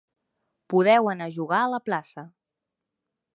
Podeu 0.73 1.09
anar 1.13 1.27
a 1.29 1.33
jugar 1.35 1.59
a 1.67 1.69
la 1.75 1.81
plaça. 1.91 2.25